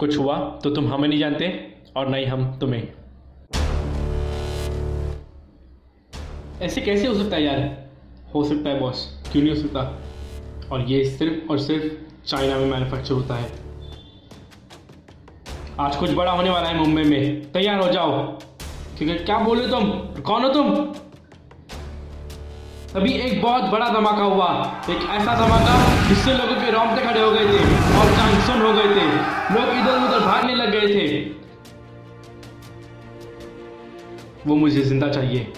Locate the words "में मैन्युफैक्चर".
12.56-13.14